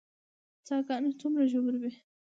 [0.65, 1.93] څاه ګانې څومره ژورې وي؟